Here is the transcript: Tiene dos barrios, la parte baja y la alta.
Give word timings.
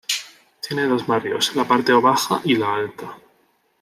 Tiene 0.67 0.87
dos 0.87 1.05
barrios, 1.05 1.55
la 1.55 1.63
parte 1.67 1.93
baja 1.93 2.41
y 2.43 2.55
la 2.55 2.73
alta. 2.73 3.17